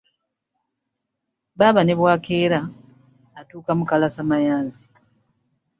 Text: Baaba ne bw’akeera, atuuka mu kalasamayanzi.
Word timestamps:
Baaba 1.57 1.81
ne 1.83 1.93
bw’akeera, 1.99 2.59
atuuka 3.39 3.71
mu 3.79 3.83
kalasamayanzi. 3.89 4.83